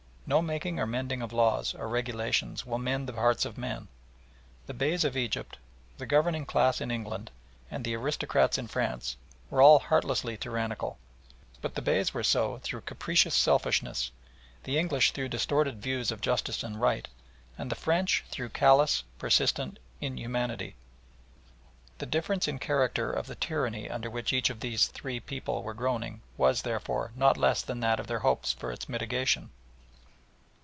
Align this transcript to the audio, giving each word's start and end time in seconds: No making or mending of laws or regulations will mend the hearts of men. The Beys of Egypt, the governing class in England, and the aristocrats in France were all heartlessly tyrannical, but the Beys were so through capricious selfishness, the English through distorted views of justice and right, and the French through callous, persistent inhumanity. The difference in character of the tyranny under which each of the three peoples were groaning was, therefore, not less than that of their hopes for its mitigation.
No 0.27 0.41
making 0.41 0.79
or 0.79 0.87
mending 0.87 1.21
of 1.21 1.33
laws 1.33 1.75
or 1.75 1.89
regulations 1.89 2.65
will 2.65 2.77
mend 2.77 3.09
the 3.09 3.11
hearts 3.11 3.43
of 3.43 3.57
men. 3.57 3.89
The 4.65 4.73
Beys 4.73 5.03
of 5.03 5.17
Egypt, 5.17 5.57
the 5.97 6.05
governing 6.05 6.45
class 6.45 6.79
in 6.79 6.89
England, 6.89 7.31
and 7.69 7.83
the 7.83 7.97
aristocrats 7.97 8.57
in 8.57 8.67
France 8.69 9.17
were 9.49 9.61
all 9.61 9.79
heartlessly 9.79 10.37
tyrannical, 10.37 10.97
but 11.61 11.75
the 11.75 11.81
Beys 11.81 12.13
were 12.13 12.23
so 12.23 12.61
through 12.63 12.79
capricious 12.79 13.35
selfishness, 13.35 14.09
the 14.63 14.77
English 14.77 15.11
through 15.11 15.27
distorted 15.27 15.81
views 15.81 16.13
of 16.13 16.21
justice 16.21 16.63
and 16.63 16.79
right, 16.79 17.09
and 17.57 17.69
the 17.69 17.75
French 17.75 18.23
through 18.29 18.51
callous, 18.51 19.03
persistent 19.19 19.79
inhumanity. 19.99 20.75
The 21.97 22.05
difference 22.05 22.47
in 22.47 22.57
character 22.57 23.11
of 23.11 23.27
the 23.27 23.35
tyranny 23.35 23.89
under 23.89 24.09
which 24.09 24.31
each 24.31 24.49
of 24.49 24.61
the 24.61 24.77
three 24.77 25.19
peoples 25.19 25.65
were 25.65 25.73
groaning 25.73 26.21
was, 26.37 26.61
therefore, 26.61 27.11
not 27.17 27.35
less 27.35 27.61
than 27.63 27.81
that 27.81 27.99
of 27.99 28.07
their 28.07 28.19
hopes 28.19 28.53
for 28.53 28.71
its 28.71 28.87
mitigation. 28.87 29.49